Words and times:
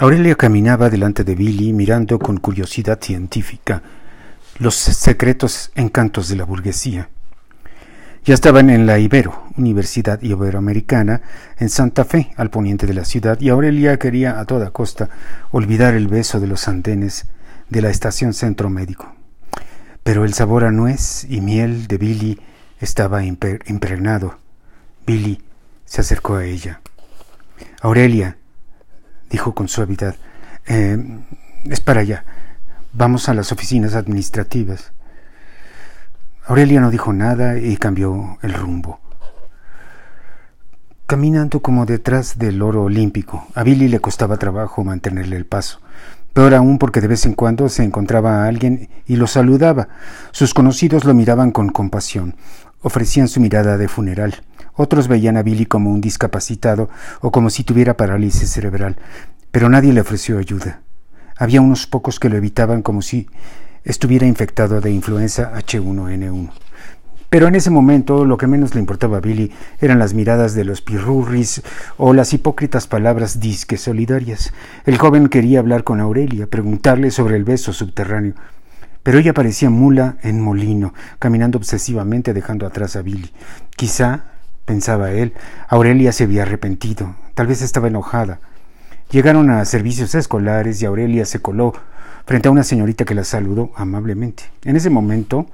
Aurelia 0.00 0.34
caminaba 0.34 0.90
delante 0.90 1.22
de 1.22 1.36
Billy 1.36 1.72
mirando 1.72 2.18
con 2.18 2.38
curiosidad 2.38 2.98
científica 3.00 3.80
los 4.58 4.74
secretos 4.74 5.70
encantos 5.76 6.28
de 6.28 6.34
la 6.34 6.44
burguesía. 6.44 7.10
Ya 8.24 8.34
estaban 8.34 8.70
en 8.70 8.86
la 8.86 8.98
Ibero, 8.98 9.44
Universidad 9.56 10.20
Iberoamericana, 10.20 11.22
en 11.58 11.68
Santa 11.68 12.04
Fe, 12.04 12.32
al 12.36 12.50
poniente 12.50 12.88
de 12.88 12.94
la 12.94 13.04
ciudad, 13.04 13.40
y 13.40 13.50
Aurelia 13.50 13.96
quería 14.00 14.40
a 14.40 14.46
toda 14.46 14.72
costa 14.72 15.10
olvidar 15.52 15.94
el 15.94 16.08
beso 16.08 16.40
de 16.40 16.48
los 16.48 16.66
andenes 16.66 17.26
de 17.68 17.80
la 17.80 17.90
estación 17.90 18.34
Centro 18.34 18.70
Médico. 18.70 19.14
Pero 20.02 20.24
el 20.24 20.34
sabor 20.34 20.64
a 20.64 20.72
nuez 20.72 21.24
y 21.28 21.40
miel 21.40 21.86
de 21.86 21.98
Billy 21.98 22.40
estaba 22.80 23.22
impregnado. 23.24 24.38
Billy 25.06 25.40
se 25.84 26.00
acercó 26.00 26.34
a 26.34 26.44
ella. 26.46 26.80
Aurelia, 27.80 28.38
dijo 29.34 29.52
con 29.52 29.66
suavidad. 29.66 30.14
Eh, 30.64 30.96
es 31.64 31.80
para 31.80 32.02
allá. 32.02 32.24
Vamos 32.92 33.28
a 33.28 33.34
las 33.34 33.50
oficinas 33.50 33.96
administrativas. 33.96 34.92
Aurelia 36.46 36.80
no 36.80 36.92
dijo 36.92 37.12
nada 37.12 37.58
y 37.58 37.76
cambió 37.76 38.38
el 38.42 38.54
rumbo. 38.54 39.00
Caminando 41.06 41.60
como 41.60 41.84
detrás 41.84 42.38
del 42.38 42.62
oro 42.62 42.84
olímpico, 42.84 43.48
a 43.56 43.64
Billy 43.64 43.88
le 43.88 43.98
costaba 43.98 44.36
trabajo 44.36 44.84
mantenerle 44.84 45.36
el 45.36 45.46
paso. 45.46 45.80
Peor 46.32 46.54
aún 46.54 46.78
porque 46.78 47.00
de 47.00 47.08
vez 47.08 47.26
en 47.26 47.34
cuando 47.34 47.68
se 47.68 47.82
encontraba 47.82 48.44
a 48.44 48.46
alguien 48.46 48.88
y 49.04 49.16
lo 49.16 49.26
saludaba. 49.26 49.88
Sus 50.30 50.54
conocidos 50.54 51.04
lo 51.04 51.12
miraban 51.12 51.50
con 51.50 51.70
compasión, 51.70 52.36
ofrecían 52.82 53.26
su 53.26 53.40
mirada 53.40 53.78
de 53.78 53.88
funeral. 53.88 54.44
Otros 54.76 55.06
veían 55.06 55.36
a 55.36 55.42
Billy 55.42 55.66
como 55.66 55.90
un 55.90 56.00
discapacitado 56.00 56.88
o 57.20 57.30
como 57.30 57.48
si 57.50 57.62
tuviera 57.62 57.96
parálisis 57.96 58.50
cerebral, 58.50 58.96
pero 59.54 59.68
nadie 59.68 59.92
le 59.92 60.00
ofreció 60.00 60.38
ayuda. 60.38 60.80
Había 61.36 61.60
unos 61.60 61.86
pocos 61.86 62.18
que 62.18 62.28
lo 62.28 62.36
evitaban 62.36 62.82
como 62.82 63.02
si 63.02 63.28
estuviera 63.84 64.26
infectado 64.26 64.80
de 64.80 64.90
influenza 64.90 65.52
H1N1. 65.54 66.50
Pero 67.30 67.46
en 67.46 67.54
ese 67.54 67.70
momento 67.70 68.24
lo 68.24 68.36
que 68.36 68.48
menos 68.48 68.74
le 68.74 68.80
importaba 68.80 69.18
a 69.18 69.20
Billy 69.20 69.52
eran 69.78 70.00
las 70.00 70.12
miradas 70.12 70.54
de 70.54 70.64
los 70.64 70.82
pirurris 70.82 71.62
o 71.98 72.14
las 72.14 72.32
hipócritas 72.32 72.88
palabras 72.88 73.38
disque 73.38 73.76
solidarias. 73.76 74.52
El 74.86 74.98
joven 74.98 75.28
quería 75.28 75.60
hablar 75.60 75.84
con 75.84 76.00
Aurelia, 76.00 76.48
preguntarle 76.48 77.12
sobre 77.12 77.36
el 77.36 77.44
beso 77.44 77.72
subterráneo, 77.72 78.34
pero 79.04 79.18
ella 79.18 79.34
parecía 79.34 79.70
mula 79.70 80.16
en 80.24 80.40
molino, 80.40 80.94
caminando 81.20 81.58
obsesivamente 81.58 82.34
dejando 82.34 82.66
atrás 82.66 82.96
a 82.96 83.02
Billy. 83.02 83.30
Quizá 83.76 84.24
pensaba 84.64 85.12
él. 85.12 85.32
Aurelia 85.68 86.10
se 86.10 86.24
había 86.24 86.42
arrepentido, 86.42 87.14
tal 87.36 87.46
vez 87.46 87.62
estaba 87.62 87.86
enojada. 87.86 88.40
Llegaron 89.10 89.50
a 89.50 89.64
servicios 89.64 90.14
escolares 90.14 90.82
y 90.82 90.86
Aurelia 90.86 91.24
se 91.24 91.40
coló 91.40 91.72
frente 92.26 92.48
a 92.48 92.50
una 92.50 92.64
señorita 92.64 93.04
que 93.04 93.14
la 93.14 93.24
saludó 93.24 93.70
amablemente. 93.76 94.44
En 94.64 94.76
ese 94.76 94.90
momento, 94.90 95.46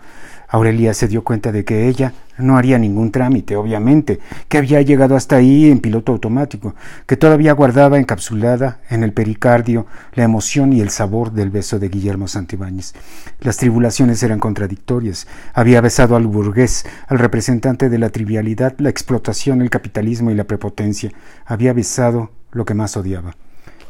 Aurelia 0.48 0.94
se 0.94 1.06
dio 1.06 1.22
cuenta 1.22 1.52
de 1.52 1.64
que 1.64 1.86
ella 1.86 2.12
no 2.36 2.56
haría 2.56 2.78
ningún 2.78 3.12
trámite, 3.12 3.54
obviamente, 3.54 4.18
que 4.48 4.58
había 4.58 4.82
llegado 4.82 5.14
hasta 5.14 5.36
ahí 5.36 5.70
en 5.70 5.78
piloto 5.78 6.10
automático, 6.10 6.74
que 7.06 7.16
todavía 7.16 7.52
guardaba 7.52 7.98
encapsulada 7.98 8.80
en 8.88 9.04
el 9.04 9.12
pericardio 9.12 9.86
la 10.14 10.24
emoción 10.24 10.72
y 10.72 10.80
el 10.80 10.90
sabor 10.90 11.32
del 11.32 11.50
beso 11.50 11.78
de 11.78 11.88
Guillermo 11.88 12.26
Santibáñez. 12.26 12.94
Las 13.40 13.58
tribulaciones 13.58 14.22
eran 14.24 14.40
contradictorias. 14.40 15.28
Había 15.54 15.80
besado 15.80 16.16
al 16.16 16.26
burgués, 16.26 16.84
al 17.06 17.20
representante 17.20 17.88
de 17.88 17.98
la 17.98 18.10
trivialidad, 18.10 18.74
la 18.78 18.90
explotación, 18.90 19.62
el 19.62 19.70
capitalismo 19.70 20.32
y 20.32 20.34
la 20.34 20.44
prepotencia. 20.44 21.12
Había 21.46 21.72
besado 21.72 22.30
lo 22.52 22.64
que 22.64 22.74
más 22.74 22.96
odiaba. 22.96 23.36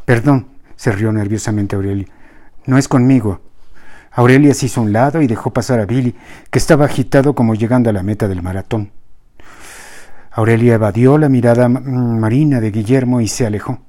Perdón, 0.04 0.48
se 0.76 0.92
rió 0.92 1.12
nerviosamente 1.12 1.76
Aurelia. 1.76 2.06
No 2.66 2.78
es 2.78 2.88
conmigo, 2.88 3.40
Aurelia 4.12 4.54
se 4.54 4.66
hizo 4.66 4.80
a 4.80 4.84
un 4.84 4.92
lado 4.92 5.22
y 5.22 5.26
dejó 5.26 5.52
pasar 5.52 5.78
a 5.80 5.86
Billy, 5.86 6.14
que 6.50 6.58
estaba 6.58 6.84
agitado 6.84 7.34
como 7.34 7.54
llegando 7.54 7.90
a 7.90 7.92
la 7.92 8.02
meta 8.02 8.26
del 8.26 8.42
maratón. 8.42 8.90
Aurelia 10.32 10.74
evadió 10.74 11.16
la 11.16 11.28
mirada 11.28 11.68
marina 11.68 12.60
de 12.60 12.70
Guillermo 12.70 13.20
y 13.20 13.28
se 13.28 13.46
alejó. 13.46 13.80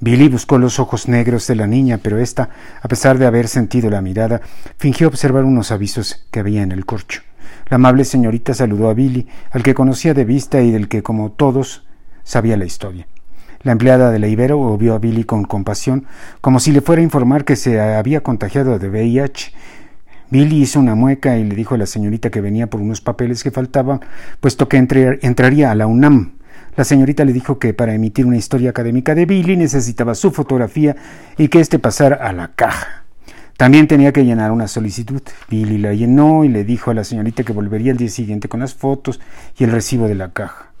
Billy 0.00 0.28
buscó 0.28 0.58
los 0.58 0.80
ojos 0.80 1.06
negros 1.06 1.46
de 1.46 1.54
la 1.54 1.66
niña, 1.66 2.00
pero 2.02 2.18
ésta, 2.18 2.48
a 2.80 2.88
pesar 2.88 3.18
de 3.18 3.26
haber 3.26 3.46
sentido 3.46 3.88
la 3.88 4.00
mirada, 4.00 4.40
fingió 4.78 5.06
observar 5.06 5.44
unos 5.44 5.70
avisos 5.70 6.26
que 6.30 6.40
había 6.40 6.62
en 6.62 6.72
el 6.72 6.84
corcho. 6.84 7.22
La 7.68 7.76
amable 7.76 8.04
señorita 8.04 8.54
saludó 8.54 8.88
a 8.88 8.94
Billy, 8.94 9.28
al 9.50 9.62
que 9.62 9.74
conocía 9.74 10.12
de 10.12 10.24
vista 10.24 10.60
y 10.60 10.72
del 10.72 10.88
que, 10.88 11.02
como 11.02 11.30
todos, 11.30 11.86
sabía 12.24 12.56
la 12.56 12.64
historia. 12.64 13.06
La 13.64 13.72
empleada 13.72 14.10
de 14.10 14.18
la 14.18 14.26
Ibero 14.26 14.76
vio 14.76 14.94
a 14.94 14.98
Billy 14.98 15.22
con 15.22 15.44
compasión, 15.44 16.06
como 16.40 16.58
si 16.58 16.72
le 16.72 16.80
fuera 16.80 17.00
a 17.00 17.04
informar 17.04 17.44
que 17.44 17.54
se 17.54 17.80
había 17.80 18.20
contagiado 18.20 18.78
de 18.80 18.88
VIH. 18.88 19.52
Billy 20.30 20.62
hizo 20.62 20.80
una 20.80 20.96
mueca 20.96 21.38
y 21.38 21.44
le 21.44 21.54
dijo 21.54 21.76
a 21.76 21.78
la 21.78 21.86
señorita 21.86 22.30
que 22.30 22.40
venía 22.40 22.68
por 22.68 22.80
unos 22.80 23.00
papeles 23.00 23.44
que 23.44 23.52
faltaban, 23.52 24.00
puesto 24.40 24.68
que 24.68 24.78
entraría 24.78 25.70
a 25.70 25.74
la 25.76 25.86
UNAM. 25.86 26.32
La 26.76 26.84
señorita 26.84 27.24
le 27.24 27.32
dijo 27.32 27.60
que 27.60 27.72
para 27.72 27.94
emitir 27.94 28.26
una 28.26 28.36
historia 28.36 28.70
académica 28.70 29.14
de 29.14 29.26
Billy 29.26 29.56
necesitaba 29.56 30.16
su 30.16 30.32
fotografía 30.32 30.96
y 31.38 31.48
que 31.48 31.60
éste 31.60 31.78
pasara 31.78 32.16
a 32.16 32.32
la 32.32 32.48
caja. 32.48 33.04
También 33.56 33.86
tenía 33.86 34.12
que 34.12 34.24
llenar 34.24 34.50
una 34.50 34.66
solicitud. 34.66 35.22
Billy 35.48 35.78
la 35.78 35.92
llenó 35.92 36.42
y 36.42 36.48
le 36.48 36.64
dijo 36.64 36.90
a 36.90 36.94
la 36.94 37.04
señorita 37.04 37.44
que 37.44 37.52
volvería 37.52 37.92
el 37.92 37.98
día 37.98 38.08
siguiente 38.08 38.48
con 38.48 38.58
las 38.58 38.74
fotos 38.74 39.20
y 39.56 39.64
el 39.64 39.70
recibo 39.70 40.08
de 40.08 40.16
la 40.16 40.32
caja. 40.32 40.71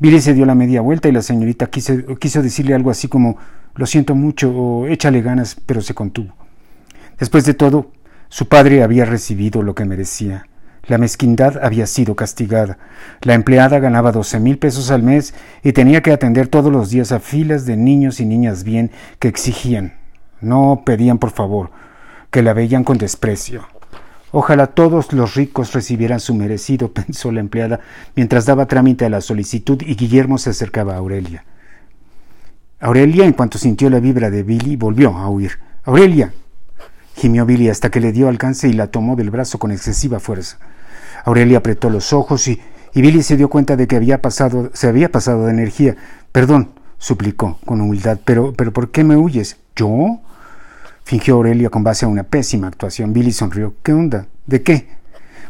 Billy 0.00 0.22
se 0.22 0.32
dio 0.32 0.46
la 0.46 0.54
media 0.54 0.80
vuelta 0.80 1.08
y 1.08 1.12
la 1.12 1.20
señorita 1.20 1.68
quiso, 1.68 2.42
decirle 2.42 2.74
algo 2.74 2.90
así 2.90 3.06
como 3.06 3.36
lo 3.74 3.84
siento 3.84 4.14
mucho 4.14 4.50
o 4.50 4.86
échale 4.86 5.20
ganas, 5.20 5.54
pero 5.66 5.82
se 5.82 5.92
contuvo. 5.92 6.34
Después 7.18 7.44
de 7.44 7.52
todo, 7.52 7.92
su 8.30 8.48
padre 8.48 8.82
había 8.82 9.04
recibido 9.04 9.62
lo 9.62 9.74
que 9.74 9.84
merecía. 9.84 10.46
La 10.86 10.96
mezquindad 10.96 11.62
había 11.62 11.86
sido 11.86 12.16
castigada. 12.16 12.78
La 13.20 13.34
empleada 13.34 13.78
ganaba 13.78 14.10
doce 14.10 14.40
mil 14.40 14.58
pesos 14.58 14.90
al 14.90 15.02
mes 15.02 15.34
y 15.62 15.72
tenía 15.72 16.00
que 16.00 16.12
atender 16.12 16.48
todos 16.48 16.72
los 16.72 16.88
días 16.88 17.12
a 17.12 17.20
filas 17.20 17.66
de 17.66 17.76
niños 17.76 18.20
y 18.20 18.24
niñas 18.24 18.64
bien 18.64 18.90
que 19.18 19.28
exigían, 19.28 19.98
no 20.40 20.82
pedían 20.86 21.18
por 21.18 21.30
favor, 21.30 21.72
que 22.30 22.42
la 22.42 22.54
veían 22.54 22.84
con 22.84 22.96
desprecio. 22.96 23.68
Ojalá 24.32 24.68
todos 24.68 25.12
los 25.12 25.34
ricos 25.34 25.72
recibieran 25.72 26.20
su 26.20 26.34
merecido, 26.34 26.92
pensó 26.92 27.32
la 27.32 27.40
empleada 27.40 27.80
mientras 28.14 28.46
daba 28.46 28.66
trámite 28.66 29.04
a 29.04 29.10
la 29.10 29.20
solicitud 29.20 29.82
y 29.82 29.96
Guillermo 29.96 30.38
se 30.38 30.50
acercaba 30.50 30.94
a 30.94 30.98
Aurelia. 30.98 31.44
Aurelia, 32.80 33.26
en 33.26 33.34
cuanto 33.34 33.58
sintió 33.58 33.90
la 33.90 34.00
vibra 34.00 34.30
de 34.30 34.42
Billy, 34.42 34.76
volvió 34.76 35.16
a 35.16 35.28
huir. 35.28 35.58
Aurelia. 35.84 36.32
gimió 37.14 37.44
Billy 37.44 37.68
hasta 37.68 37.90
que 37.90 38.00
le 38.00 38.12
dio 38.12 38.28
alcance 38.28 38.68
y 38.68 38.72
la 38.72 38.86
tomó 38.86 39.16
del 39.16 39.30
brazo 39.30 39.58
con 39.58 39.70
excesiva 39.70 40.18
fuerza. 40.18 40.58
Aurelia 41.24 41.58
apretó 41.58 41.90
los 41.90 42.14
ojos 42.14 42.48
y, 42.48 42.58
y 42.94 43.02
Billy 43.02 43.22
se 43.22 43.36
dio 43.36 43.50
cuenta 43.50 43.76
de 43.76 43.86
que 43.86 43.96
había 43.96 44.22
pasado, 44.22 44.70
se 44.72 44.88
había 44.88 45.12
pasado 45.12 45.44
de 45.44 45.52
energía. 45.52 45.96
Perdón, 46.32 46.70
suplicó 46.96 47.58
con 47.66 47.82
humildad, 47.82 48.18
pero, 48.24 48.54
pero 48.54 48.72
¿por 48.72 48.90
qué 48.90 49.04
me 49.04 49.16
huyes? 49.16 49.58
¿Yo? 49.76 50.20
Fingió 51.04 51.34
Aurelia 51.34 51.70
con 51.70 51.82
base 51.82 52.04
a 52.04 52.08
una 52.08 52.22
pésima 52.22 52.68
actuación. 52.68 53.12
Billy 53.12 53.32
sonrió. 53.32 53.74
¿Qué 53.82 53.92
onda? 53.92 54.26
¿De 54.46 54.62
qué? 54.62 54.88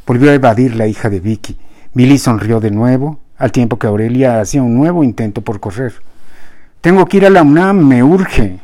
Volvió 0.07 0.31
a 0.31 0.35
evadir 0.35 0.75
la 0.75 0.87
hija 0.87 1.11
de 1.11 1.21
Vicky. 1.21 1.59
Billy 1.95 2.19
sonrió 2.19 2.61
de 2.61 2.71
nuevo, 2.71 3.21
al 3.37 3.53
tiempo 3.53 3.79
que 3.79 3.87
Aurelia 3.87 4.41
hacía 4.41 4.63
un 4.63 4.75
nuevo 4.75 5.05
intento 5.05 5.43
por 5.43 5.61
correr. 5.61 5.95
Tengo 6.81 7.07
que 7.07 7.19
ir 7.19 7.27
a 7.27 7.31
la 7.31 7.43
UNAM, 7.43 7.87
me 7.87 8.03
urge. 8.03 8.61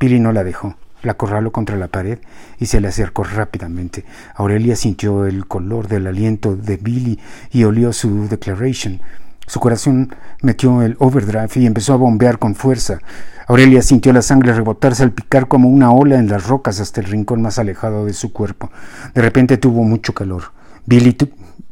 Billy 0.00 0.18
no 0.20 0.32
la 0.32 0.44
dejó. 0.44 0.76
La 1.02 1.12
acorraló 1.12 1.52
contra 1.52 1.76
la 1.76 1.88
pared 1.88 2.18
y 2.58 2.66
se 2.66 2.80
le 2.80 2.88
acercó 2.88 3.24
rápidamente. 3.24 4.04
Aurelia 4.36 4.74
sintió 4.74 5.26
el 5.26 5.46
color 5.46 5.86
del 5.86 6.06
aliento 6.06 6.56
de 6.56 6.78
Billy 6.78 7.20
y 7.52 7.64
olió 7.64 7.92
su 7.92 8.26
declaration. 8.26 9.00
Su 9.46 9.60
corazón 9.60 10.14
metió 10.42 10.82
el 10.82 10.96
overdrive 10.98 11.48
y 11.56 11.66
empezó 11.66 11.92
a 11.92 11.96
bombear 11.96 12.38
con 12.38 12.54
fuerza. 12.54 12.98
Aurelia 13.46 13.82
sintió 13.82 14.12
la 14.12 14.22
sangre 14.22 14.54
rebotar, 14.54 14.94
salpicar 14.94 15.48
como 15.48 15.68
una 15.68 15.92
ola 15.92 16.18
en 16.18 16.28
las 16.28 16.46
rocas 16.46 16.80
hasta 16.80 17.00
el 17.00 17.06
rincón 17.08 17.42
más 17.42 17.58
alejado 17.58 18.06
de 18.06 18.14
su 18.14 18.32
cuerpo. 18.32 18.70
De 19.14 19.20
repente 19.20 19.58
tuvo 19.58 19.82
mucho 19.82 20.14
calor. 20.14 20.44
Billy 20.86 21.16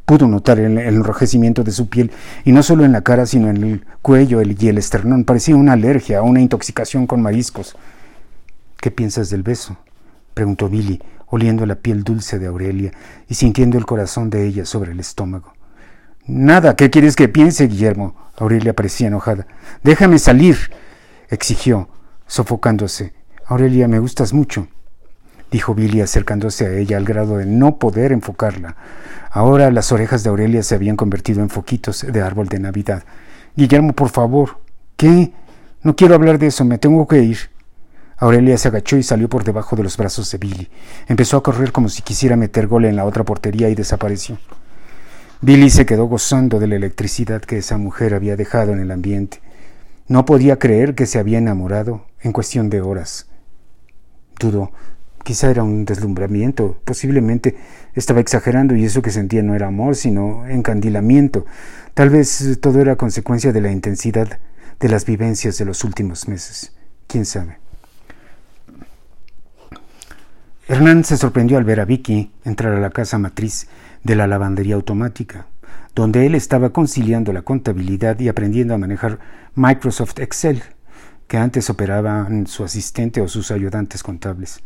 pudo 0.05 0.27
notar 0.27 0.59
el, 0.59 0.77
enrojecimiento 0.77 1.63
de 1.63 1.71
su 1.71 1.89
piel, 1.89 2.11
y 2.45 2.51
no 2.51 2.61
solo 2.61 2.85
en 2.85 2.91
la 2.91 3.01
cara, 3.01 3.25
sino 3.25 3.49
en 3.49 3.63
el 3.63 3.85
cuello 4.01 4.41
y 4.41 4.67
el 4.67 4.77
esternón. 4.77 5.23
Parecía 5.23 5.55
una 5.55 5.73
alergia, 5.73 6.21
una 6.21 6.41
intoxicación 6.41 7.07
con 7.07 7.21
mariscos. 7.21 7.75
¿Qué 8.77 8.91
piensas 8.91 9.29
del 9.29 9.43
beso? 9.43 9.77
preguntó 10.33 10.69
Billy, 10.69 11.01
oliendo 11.27 11.65
la 11.65 11.75
piel 11.75 12.03
dulce 12.03 12.37
de 12.37 12.47
Aurelia 12.47 12.91
y 13.27 13.35
sintiendo 13.35 13.77
el 13.77 13.85
corazón 13.85 14.29
de 14.29 14.45
ella 14.45 14.65
sobre 14.65 14.91
el 14.91 14.99
estómago. 14.99 15.53
Nada, 16.25 16.75
¿qué 16.75 16.89
quieres 16.89 17.15
que 17.15 17.27
piense, 17.27 17.67
Guillermo? 17.67 18.15
Aurelia 18.37 18.73
parecía 18.73 19.07
enojada. 19.07 19.45
Déjame 19.83 20.19
salir 20.19 20.57
exigió, 21.29 21.89
sofocándose. 22.27 23.13
Aurelia, 23.47 23.87
me 23.87 23.99
gustas 23.99 24.33
mucho, 24.33 24.67
dijo 25.51 25.75
Billy 25.75 26.01
acercándose 26.01 26.65
a 26.65 26.71
ella 26.71 26.97
al 26.97 27.05
grado 27.05 27.37
de 27.37 27.45
no 27.45 27.77
poder 27.77 28.11
enfocarla. 28.11 28.77
Ahora 29.31 29.71
las 29.71 29.91
orejas 29.91 30.23
de 30.23 30.29
Aurelia 30.29 30.63
se 30.63 30.75
habían 30.75 30.95
convertido 30.95 31.41
en 31.41 31.49
foquitos 31.49 32.05
de 32.09 32.21
árbol 32.21 32.47
de 32.47 32.59
Navidad. 32.59 33.03
Guillermo, 33.55 33.93
por 33.93 34.09
favor. 34.09 34.59
¿Qué? 34.95 35.33
No 35.81 35.95
quiero 35.95 36.15
hablar 36.15 36.39
de 36.39 36.47
eso, 36.47 36.63
me 36.63 36.77
tengo 36.77 37.07
que 37.07 37.21
ir. 37.21 37.37
Aurelia 38.17 38.57
se 38.57 38.69
agachó 38.69 38.95
y 38.95 39.03
salió 39.03 39.27
por 39.27 39.43
debajo 39.43 39.75
de 39.75 39.83
los 39.83 39.97
brazos 39.97 40.31
de 40.31 40.37
Billy. 40.37 40.69
Empezó 41.07 41.37
a 41.37 41.43
correr 41.43 41.71
como 41.71 41.89
si 41.89 42.03
quisiera 42.03 42.37
meter 42.37 42.67
gol 42.67 42.85
en 42.85 42.95
la 42.95 43.05
otra 43.05 43.25
portería 43.25 43.69
y 43.69 43.75
desapareció. 43.75 44.37
Billy 45.43 45.69
se 45.69 45.85
quedó 45.85 46.05
gozando 46.05 46.57
de 46.57 46.67
la 46.67 46.77
electricidad 46.77 47.41
que 47.41 47.57
esa 47.57 47.77
mujer 47.77 48.13
había 48.13 48.37
dejado 48.37 48.71
en 48.71 48.79
el 48.79 48.91
ambiente. 48.91 49.41
No 50.07 50.23
podía 50.23 50.57
creer 50.57 50.95
que 50.95 51.05
se 51.05 51.19
había 51.19 51.37
enamorado 51.37 52.05
en 52.21 52.31
cuestión 52.31 52.69
de 52.69 52.79
horas. 52.79 53.27
Dudó. 54.39 54.71
Quizá 55.25 55.51
era 55.51 55.63
un 55.63 55.83
deslumbramiento, 55.83 56.79
posiblemente 56.85 57.57
estaba 57.93 58.21
exagerando 58.21 58.73
y 58.73 58.85
eso 58.85 59.01
que 59.01 59.11
sentía 59.11 59.43
no 59.43 59.53
era 59.53 59.67
amor, 59.67 59.97
sino 59.97 60.47
encandilamiento. 60.47 61.45
Tal 61.93 62.09
vez 62.09 62.57
todo 62.61 62.79
era 62.79 62.95
consecuencia 62.95 63.51
de 63.51 63.59
la 63.59 63.71
intensidad 63.73 64.39
de 64.79 64.87
las 64.87 65.05
vivencias 65.05 65.57
de 65.57 65.65
los 65.65 65.83
últimos 65.83 66.29
meses. 66.29 66.71
¿Quién 67.07 67.25
sabe? 67.25 67.57
Hernán 70.69 71.03
se 71.03 71.17
sorprendió 71.17 71.57
al 71.57 71.65
ver 71.65 71.81
a 71.81 71.85
Vicky 71.85 72.31
entrar 72.45 72.73
a 72.73 72.79
la 72.79 72.91
casa 72.91 73.17
matriz 73.17 73.67
de 74.03 74.15
la 74.15 74.27
lavandería 74.27 74.75
automática, 74.75 75.47
donde 75.95 76.25
él 76.25 76.35
estaba 76.35 76.71
conciliando 76.71 77.33
la 77.33 77.41
contabilidad 77.41 78.19
y 78.19 78.29
aprendiendo 78.29 78.73
a 78.73 78.77
manejar 78.77 79.19
Microsoft 79.55 80.19
Excel, 80.19 80.63
que 81.27 81.37
antes 81.37 81.69
operaban 81.69 82.47
su 82.47 82.63
asistente 82.63 83.21
o 83.21 83.27
sus 83.27 83.51
ayudantes 83.51 84.03
contables. 84.03 84.61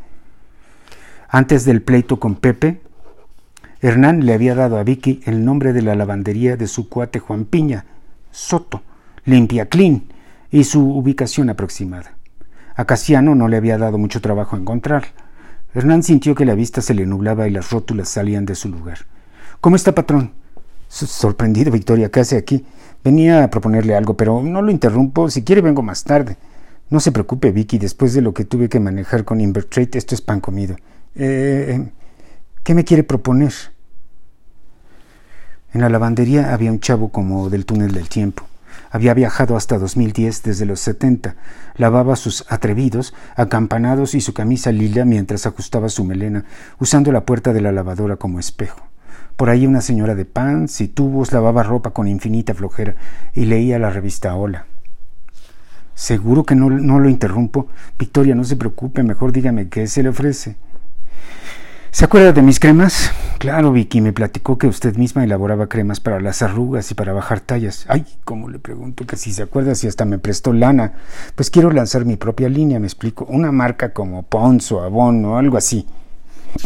Antes 1.30 1.66
del 1.66 1.82
pleito 1.82 2.20
con 2.20 2.36
Pepe, 2.36 2.82
Hernán 3.82 4.26
le 4.26 4.34
había 4.34 4.56
dado 4.56 4.78
a 4.78 4.84
Vicky 4.84 5.22
el 5.26 5.46
nombre 5.46 5.74
de 5.74 5.82
la 5.82 5.96
lavandería 5.96 6.58
de 6.58 6.68
su 6.68 6.90
cuate 6.90 7.20
Juan 7.20 7.46
Piña, 7.46 7.86
Soto, 8.32 8.82
Limpia 9.26 9.68
Clean, 9.68 10.04
y 10.50 10.64
su 10.64 10.82
ubicación 10.82 11.50
aproximada. 11.50 12.16
A 12.76 12.86
Casiano 12.86 13.36
no 13.36 13.48
le 13.48 13.58
había 13.58 13.78
dado 13.78 13.98
mucho 13.98 14.22
trabajo 14.22 14.56
encontrarla 14.56 15.10
Hernán 15.78 16.02
sintió 16.02 16.34
que 16.34 16.46
la 16.46 16.56
vista 16.56 16.82
se 16.82 16.96
le 16.96 17.06
nublaba 17.06 17.48
y 17.48 17.52
las 17.52 17.70
rótulas 17.70 18.10
salían 18.10 18.46
de 18.46 18.56
su 18.56 18.68
lugar. 18.68 19.00
¿Cómo 19.62 19.76
está, 19.76 19.94
patrón? 19.94 20.34
Sorprendido, 20.88 21.72
Victoria, 21.72 22.10
¿qué 22.12 22.20
hace 22.20 22.38
aquí? 22.38 22.66
Venía 23.04 23.44
a 23.44 23.50
proponerle 23.50 23.96
algo, 23.96 24.16
pero 24.16 24.42
no 24.44 24.62
lo 24.62 24.72
interrumpo. 24.72 25.30
Si 25.30 25.44
quiere, 25.44 25.62
vengo 25.62 25.82
más 25.82 26.04
tarde. 26.04 26.38
No 26.90 27.00
se 27.00 27.12
preocupe, 27.12 27.52
Vicky. 27.52 27.78
Después 27.78 28.14
de 28.14 28.22
lo 28.22 28.34
que 28.34 28.46
tuve 28.46 28.70
que 28.70 28.80
manejar 28.80 29.26
con 29.26 29.42
Invertrade, 29.42 29.98
esto 29.98 30.16
es 30.16 30.22
pan 30.22 30.40
comido. 30.40 30.76
Eh, 31.16 31.90
¿Qué 32.64 32.74
me 32.76 32.84
quiere 32.84 33.04
proponer? 33.04 33.54
En 35.74 35.82
la 35.82 35.90
lavandería 35.90 36.54
había 36.54 36.72
un 36.72 36.80
chavo 36.80 37.10
como 37.10 37.50
del 37.50 37.66
túnel 37.66 37.94
del 37.94 38.10
tiempo. 38.10 38.44
Había 38.90 39.14
viajado 39.14 39.58
hasta 39.58 39.78
2010 39.78 40.44
desde 40.44 40.66
los 40.66 40.80
70. 40.80 41.36
Lavaba 41.76 42.16
sus 42.16 42.46
atrevidos, 42.50 43.14
acampanados 43.36 44.16
y 44.16 44.22
su 44.22 44.34
camisa 44.34 44.72
lila 44.72 45.04
mientras 45.04 45.46
ajustaba 45.46 45.90
su 45.90 46.04
melena, 46.04 46.46
usando 46.80 47.12
la 47.12 47.26
puerta 47.26 47.54
de 47.54 47.62
la 47.62 47.72
lavadora 47.72 48.16
como 48.16 48.40
espejo. 48.40 48.88
Por 49.38 49.52
ahí 49.52 49.68
una 49.68 49.82
señora 49.82 50.16
de 50.16 50.26
pants 50.26 50.82
y 50.82 50.88
tubos 50.88 51.32
lavaba 51.32 51.62
ropa 51.62 51.92
con 51.92 52.08
infinita 52.08 52.56
flojera 52.56 52.96
y 53.36 53.46
leía 53.46 53.78
la 53.78 53.92
revista 53.92 54.36
Hola. 54.36 54.66
¿Seguro 55.94 56.44
que 56.44 56.56
no, 56.56 56.72
no 56.72 57.00
lo 57.00 57.08
interrumpo? 57.08 57.68
Victoria, 58.00 58.34
no 58.34 58.44
se 58.44 58.56
preocupe, 58.56 59.04
mejor 59.04 59.32
dígame 59.32 59.70
qué 59.70 59.86
se 59.86 60.02
le 60.02 60.10
ofrece. 60.10 60.56
¿Se 61.92 62.06
acuerda 62.06 62.34
de 62.34 62.42
mis 62.42 62.60
cremas? 62.60 63.12
Claro, 63.38 63.72
Vicky, 63.72 64.02
me 64.02 64.12
platicó 64.12 64.58
que 64.58 64.68
usted 64.68 64.98
misma 64.98 65.24
elaboraba 65.24 65.68
cremas 65.68 66.00
para 66.00 66.20
las 66.20 66.42
arrugas 66.42 66.90
y 66.90 66.96
para 66.96 67.14
bajar 67.14 67.40
tallas. 67.40 67.86
Ay, 67.90 68.06
¿cómo 68.24 68.50
le 68.50 68.58
pregunto 68.58 69.06
que 69.06 69.18
si 69.18 69.34
se 69.34 69.44
acuerda 69.44 69.76
si 69.76 69.88
hasta 69.88 70.06
me 70.06 70.18
prestó 70.18 70.52
lana? 70.52 70.94
Pues 71.36 71.52
quiero 71.52 71.72
lanzar 71.72 72.06
mi 72.06 72.16
propia 72.16 72.50
línea, 72.50 72.80
me 72.80 72.88
explico, 72.88 73.26
una 73.26 73.52
marca 73.52 73.94
como 73.94 74.24
Pons 74.24 74.72
o 74.72 74.82
Avon 74.82 75.24
o 75.26 75.38
algo 75.38 75.58
así. 75.58 75.88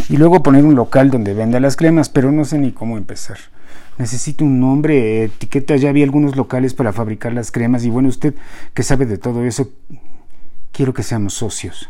Y 0.09 0.17
luego 0.17 0.43
poner 0.43 0.65
un 0.65 0.75
local 0.75 1.09
donde 1.09 1.33
venda 1.33 1.59
las 1.59 1.75
cremas, 1.75 2.09
pero 2.09 2.31
no 2.31 2.45
sé 2.45 2.57
ni 2.57 2.71
cómo 2.71 2.97
empezar. 2.97 3.37
Necesito 3.97 4.45
un 4.45 4.59
nombre, 4.59 5.25
etiqueta, 5.25 5.75
ya 5.75 5.91
vi 5.91 6.03
algunos 6.03 6.35
locales 6.35 6.73
para 6.73 6.93
fabricar 6.93 7.33
las 7.33 7.51
cremas 7.51 7.85
y 7.85 7.89
bueno, 7.89 8.09
usted 8.09 8.33
que 8.73 8.83
sabe 8.83 9.05
de 9.05 9.17
todo 9.17 9.45
eso, 9.45 9.69
quiero 10.71 10.93
que 10.93 11.03
seamos 11.03 11.33
socios. 11.33 11.89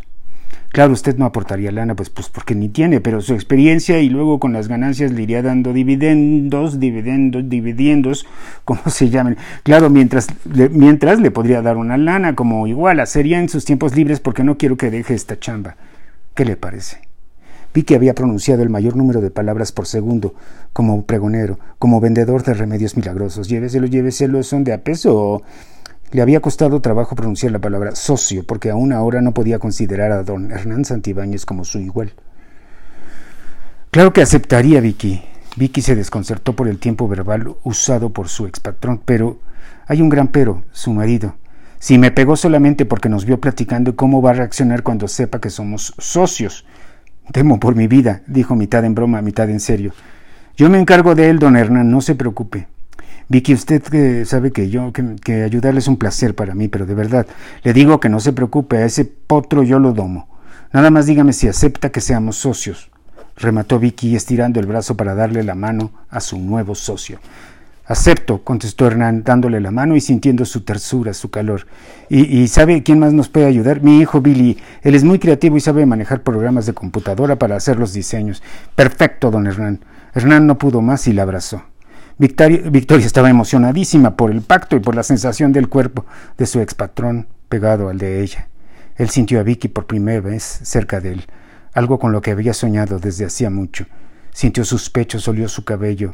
Claro, 0.70 0.94
usted 0.94 1.18
no 1.18 1.26
aportaría 1.26 1.70
lana, 1.72 1.96
pues, 1.96 2.10
pues 2.10 2.30
porque 2.30 2.56
ni 2.56 2.70
tiene, 2.70 3.02
pero 3.02 3.20
su 3.20 3.34
experiencia 3.34 4.00
y 4.00 4.10
luego 4.10 4.40
con 4.40 4.54
las 4.54 4.70
ganancias 4.70 5.12
le 5.12 5.22
iría 5.22 5.42
dando 5.42 5.74
dividendos, 5.74 6.80
dividendos, 6.80 7.50
dividendos, 7.50 8.26
como 8.66 8.82
se 8.88 9.10
llaman. 9.10 9.38
Claro, 9.64 9.90
mientras 9.90 10.28
le, 10.54 10.70
mientras 10.70 11.20
le 11.20 11.30
podría 11.30 11.62
dar 11.62 11.76
una 11.76 11.98
lana, 11.98 12.36
como 12.36 12.68
igual, 12.68 13.02
hacería 13.02 13.40
en 13.40 13.50
sus 13.50 13.66
tiempos 13.66 13.96
libres 13.96 14.22
porque 14.22 14.46
no 14.46 14.58
quiero 14.58 14.78
que 14.78 14.90
deje 14.90 15.14
esta 15.14 15.38
chamba. 15.38 15.76
¿Qué 16.36 16.46
le 16.46 16.56
parece? 16.56 17.11
Vi 17.73 17.83
que 17.83 17.95
había 17.95 18.13
pronunciado 18.13 18.63
el 18.63 18.69
mayor 18.69 18.97
número 18.97 19.21
de 19.21 19.31
palabras 19.31 19.71
por 19.71 19.88
segundo, 19.88 20.33
como 20.73 21.06
pregonero, 21.06 21.57
como 21.79 22.01
vendedor 22.01 22.44
de 22.44 22.53
remedios 22.53 22.97
milagrosos. 22.97 23.47
Lléveselo, 23.47 23.88
lléveselo, 23.88 24.44
son 24.44 24.63
de 24.63 24.73
a 24.73 24.83
peso. 24.83 25.41
Le 26.12 26.21
había 26.21 26.41
costado 26.41 26.81
trabajo 26.81 27.15
pronunciar 27.15 27.53
la 27.53 27.59
palabra 27.59 27.95
socio, 27.95 28.45
porque 28.45 28.69
aún 28.69 28.91
ahora 28.91 29.21
no 29.21 29.33
podía 29.33 29.59
considerar 29.59 30.12
a 30.12 30.23
don 30.23 30.51
Hernán 30.51 30.83
Santibáñez 30.83 31.45
como 31.45 31.63
su 31.63 31.79
igual. 31.79 32.13
Claro 33.91 34.12
que 34.12 34.21
aceptaría 34.21 34.81
Vicky. 34.81 35.23
Vicky 35.56 35.81
se 35.81 35.95
desconcertó 35.95 36.56
por 36.56 36.68
el 36.68 36.79
tiempo 36.79 37.07
verbal 37.07 37.56
usado 37.63 38.12
por 38.12 38.27
su 38.27 38.47
expatrón, 38.47 39.01
pero 39.03 39.39
hay 39.88 40.01
un 40.01 40.09
gran 40.09 40.27
pero, 40.29 40.63
su 40.71 40.91
marido. 40.91 41.35
Si 41.79 41.97
me 41.97 42.12
pegó 42.12 42.35
solamente 42.35 42.85
porque 42.85 43.09
nos 43.09 43.25
vio 43.25 43.39
platicando, 43.39 43.95
¿cómo 43.95 44.21
va 44.21 44.29
a 44.31 44.33
reaccionar 44.33 44.83
cuando 44.83 45.07
sepa 45.07 45.41
que 45.41 45.50
somos 45.50 45.94
socios? 45.97 46.65
Temo 47.31 47.59
por 47.59 47.75
mi 47.75 47.88
vida, 47.88 48.23
dijo 48.27 48.56
mitad 48.56 48.83
en 48.83 48.95
broma, 48.95 49.21
mitad 49.21 49.50
en 49.50 49.59
serio. 49.59 49.94
Yo 50.57 50.69
me 50.69 50.79
encargo 50.79 51.15
de 51.15 51.29
él, 51.29 51.39
don 51.39 51.56
Hernán, 51.56 51.89
no 51.89 52.01
se 52.01 52.15
preocupe. 52.15 52.68
Vicky, 53.29 53.53
usted 53.53 53.81
que 53.81 54.25
sabe 54.25 54.51
que 54.51 54.69
yo, 54.69 54.91
que, 54.91 55.44
ayudarle 55.44 55.79
es 55.79 55.88
un 55.88 55.97
placer 55.97 56.35
para 56.35 56.53
mí, 56.53 56.68
pero 56.68 56.85
de 56.85 56.95
verdad, 56.95 57.27
le 57.63 57.71
digo 57.71 58.00
que 58.00 58.09
no 58.09 58.19
se 58.19 58.33
preocupe, 58.33 58.77
a 58.77 58.85
ese 58.85 59.06
potro 59.06 59.63
yo 59.63 59.79
lo 59.79 59.94
domo. 59.94 60.27
Nada 60.73 60.89
más 60.89 61.06
dígame 61.06 61.31
si 61.31 61.47
acepta 61.47 61.91
que 61.91 62.01
seamos 62.01 62.35
socios. 62.35 62.91
Remató 63.38 63.79
Vicky 63.79 64.15
estirando 64.15 64.59
el 64.59 64.65
brazo 64.65 64.97
para 64.97 65.15
darle 65.15 65.44
la 65.44 65.56
mano 65.56 65.91
a 66.09 66.19
su 66.19 66.38
nuevo 66.39 66.75
socio. 66.75 67.19
Acepto, 67.86 68.44
contestó 68.44 68.88
Hernán, 68.88 69.24
dándole 69.24 69.60
la 69.60 69.72
mano 69.72 69.95
y 69.95 70.01
sintiendo 70.01 70.45
su 70.45 70.62
tersura, 70.62 71.13
su 71.13 71.30
calor. 71.30 71.68
¿Y, 72.10 72.42
¿Y, 72.42 72.48
sabe 72.48 72.83
quién 72.83 73.00
más 73.00 73.13
nos 73.13 73.30
puede 73.30 73.48
ayudar? 73.48 73.81
Mi 73.81 74.00
hijo 74.00 74.22
Billy. 74.22 74.57
Él 74.81 74.95
es 74.95 75.04
muy 75.04 75.19
creativo 75.19 75.57
y 75.57 75.61
sabe 75.61 75.85
manejar 75.85 76.21
programas 76.21 76.66
de 76.66 76.73
computadora 76.73 77.38
para 77.38 77.56
hacer 77.56 77.78
los 77.78 77.94
diseños. 77.94 78.44
Perfecto, 78.76 79.31
don 79.31 79.47
Hernán. 79.47 79.80
Hernán 80.14 80.47
no 80.47 80.57
pudo 80.57 80.81
más 80.81 81.07
y 81.07 81.14
la 81.14 81.23
abrazó. 81.23 81.64
Victoria, 82.21 83.06
estaba 83.06 83.31
emocionadísima 83.31 84.16
por 84.16 84.30
el 84.30 84.42
pacto 84.42 84.76
y 84.76 84.80
por 84.80 84.95
la 84.95 85.02
sensación 85.02 85.52
del 85.52 85.69
cuerpo 85.69 86.06
de 86.38 86.45
su 86.45 86.59
expatrón 86.59 87.28
pegado 87.50 87.90
al 87.90 87.97
de 87.97 88.21
ella. 88.21 88.47
Él 88.95 89.09
sintió 89.09 89.40
a 89.40 89.44
Vicky 89.44 89.69
por 89.69 89.88
primera 89.88 90.21
vez 90.21 90.44
cerca 90.44 91.00
de 91.00 91.14
él, 91.14 91.26
algo 91.73 91.97
con 91.97 92.11
lo 92.11 92.21
que 92.21 92.30
había 92.30 92.54
soñado 92.54 93.00
desde 93.00 93.26
hacía 93.26 93.50
mucho. 93.50 93.88
Sintió 94.33 94.66
sus 94.66 94.92
pechos, 94.92 95.28
olió 95.28 95.50
su 95.50 95.66
cabello, 95.66 96.14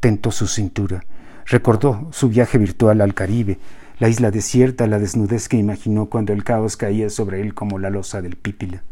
tentó 0.00 0.30
su 0.30 0.46
cintura. 0.46 1.04
Recordó 1.46 2.08
su 2.12 2.28
viaje 2.28 2.58
virtual 2.58 3.00
al 3.00 3.14
Caribe, 3.14 3.58
la 3.98 4.08
isla 4.08 4.30
desierta, 4.30 4.86
la 4.86 4.98
desnudez 4.98 5.48
que 5.48 5.56
imaginó 5.56 6.06
cuando 6.06 6.32
el 6.32 6.44
caos 6.44 6.76
caía 6.76 7.08
sobre 7.08 7.40
él 7.40 7.54
como 7.54 7.78
la 7.78 7.90
losa 7.90 8.20
del 8.20 8.36
pípila. 8.36 8.82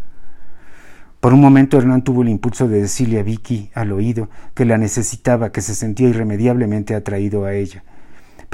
Por 1.21 1.33
un 1.33 1.41
momento 1.41 1.79
Hernán 1.79 2.05
tuvo 2.05 2.23
el 2.23 2.29
impulso 2.29 2.69
de 2.69 2.83
decirle 2.83 3.19
a 3.19 3.23
Vicky 3.23 3.71
al 3.75 3.93
oído 3.93 4.29
que 4.55 4.65
la 4.65 4.79
necesitaba, 4.79 5.53
que 5.53 5.63
se 5.63 5.75
sentía 5.75 6.09
irremediablemente 6.09 6.95
atraído 6.95 7.45
a 7.45 7.55
ella. 7.55 7.83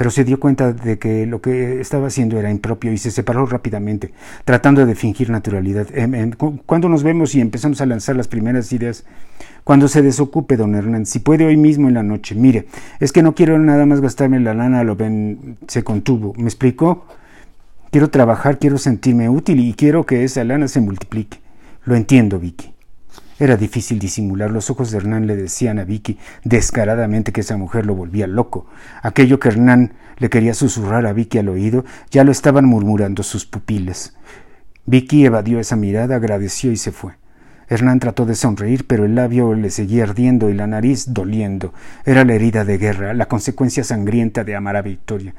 Pero 0.01 0.09
se 0.09 0.23
dio 0.23 0.39
cuenta 0.39 0.73
de 0.73 0.97
que 0.97 1.27
lo 1.27 1.41
que 1.41 1.79
estaba 1.79 2.07
haciendo 2.07 2.39
era 2.39 2.49
impropio 2.49 2.91
y 2.91 2.97
se 2.97 3.11
separó 3.11 3.45
rápidamente, 3.45 4.11
tratando 4.45 4.83
de 4.83 4.95
fingir 4.95 5.29
naturalidad. 5.29 5.85
Em, 5.93 6.15
em, 6.15 6.31
cuando 6.65 6.89
nos 6.89 7.03
vemos 7.03 7.35
y 7.35 7.39
empezamos 7.39 7.81
a 7.81 7.85
lanzar 7.85 8.15
las 8.15 8.27
primeras 8.27 8.73
ideas? 8.73 9.05
Cuando 9.63 9.87
se 9.87 10.01
desocupe, 10.01 10.57
don 10.57 10.73
Hernán, 10.73 11.05
si 11.05 11.19
puede 11.19 11.45
hoy 11.45 11.55
mismo 11.55 11.87
en 11.87 11.93
la 11.93 12.01
noche. 12.01 12.33
Mire, 12.33 12.65
es 12.99 13.11
que 13.11 13.21
no 13.21 13.35
quiero 13.35 13.59
nada 13.59 13.85
más 13.85 14.01
gastarme 14.01 14.39
la 14.39 14.55
lana, 14.55 14.83
lo 14.83 14.95
ven, 14.95 15.57
se 15.67 15.83
contuvo. 15.83 16.33
¿Me 16.35 16.45
explicó? 16.45 17.05
Quiero 17.91 18.09
trabajar, 18.09 18.57
quiero 18.57 18.79
sentirme 18.79 19.29
útil 19.29 19.59
y 19.59 19.75
quiero 19.75 20.07
que 20.07 20.23
esa 20.23 20.43
lana 20.43 20.67
se 20.67 20.81
multiplique. 20.81 21.37
Lo 21.85 21.95
entiendo, 21.95 22.39
Vicky. 22.39 22.70
Era 23.41 23.57
difícil 23.57 23.97
disimular. 23.97 24.51
Los 24.51 24.69
ojos 24.69 24.91
de 24.91 24.99
Hernán 24.99 25.25
le 25.25 25.35
decían 25.35 25.79
a 25.79 25.83
Vicky 25.83 26.19
descaradamente 26.43 27.31
que 27.31 27.41
esa 27.41 27.57
mujer 27.57 27.87
lo 27.87 27.95
volvía 27.95 28.27
loco. 28.27 28.67
Aquello 29.01 29.39
que 29.39 29.49
Hernán 29.49 29.93
le 30.19 30.29
quería 30.29 30.53
susurrar 30.53 31.07
a 31.07 31.13
Vicky 31.13 31.39
al 31.39 31.49
oído 31.49 31.83
ya 32.11 32.23
lo 32.23 32.31
estaban 32.31 32.65
murmurando 32.65 33.23
sus 33.23 33.47
pupilas. 33.47 34.15
Vicky 34.85 35.25
evadió 35.25 35.59
esa 35.59 35.75
mirada, 35.75 36.17
agradeció 36.17 36.71
y 36.71 36.77
se 36.77 36.91
fue. 36.91 37.13
Hernán 37.67 37.97
trató 37.99 38.27
de 38.27 38.35
sonreír, 38.35 38.85
pero 38.85 39.05
el 39.05 39.15
labio 39.15 39.55
le 39.55 39.71
seguía 39.71 40.03
ardiendo 40.03 40.51
y 40.51 40.53
la 40.53 40.67
nariz 40.67 41.05
doliendo. 41.11 41.73
Era 42.05 42.23
la 42.23 42.35
herida 42.35 42.63
de 42.63 42.77
guerra, 42.77 43.15
la 43.15 43.27
consecuencia 43.27 43.83
sangrienta 43.83 44.43
de 44.43 44.55
amar 44.55 44.75
a 44.75 44.83
Victoria. 44.83 45.33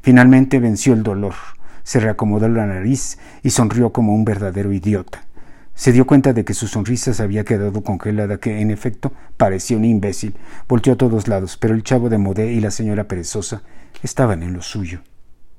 Finalmente 0.00 0.58
venció 0.58 0.94
el 0.94 1.02
dolor. 1.02 1.34
se 1.82 2.00
reacomodó 2.00 2.48
la 2.48 2.64
nariz 2.64 3.18
y 3.42 3.50
sonrió 3.50 3.92
como 3.92 4.14
un 4.14 4.24
verdadero 4.24 4.72
idiota. 4.72 5.26
Se 5.74 5.92
dio 5.92 6.06
cuenta 6.06 6.32
de 6.32 6.44
que 6.44 6.54
su 6.54 6.68
sonrisa 6.68 7.14
se 7.14 7.22
había 7.22 7.44
quedado 7.44 7.82
congelada, 7.82 8.38
que 8.38 8.60
en 8.60 8.70
efecto 8.70 9.12
parecía 9.36 9.76
un 9.76 9.84
imbécil. 9.84 10.34
Volteó 10.68 10.92
a 10.92 10.96
todos 10.96 11.28
lados, 11.28 11.56
pero 11.56 11.74
el 11.74 11.82
chavo 11.82 12.08
de 12.08 12.18
Modé 12.18 12.52
y 12.52 12.60
la 12.60 12.70
señora 12.70 13.08
perezosa 13.08 13.62
estaban 14.02 14.42
en 14.42 14.52
lo 14.52 14.62
suyo. 14.62 15.00